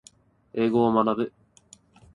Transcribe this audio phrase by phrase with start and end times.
[0.55, 1.33] 英語を学ぶ